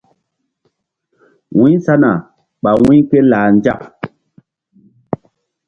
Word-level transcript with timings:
Wu̧y 1.57 1.75
sana 1.85 2.11
ɓa 2.63 2.71
wu̧y 2.83 2.99
ké 3.09 3.19
lah 3.31 3.47
nzak. 3.55 3.81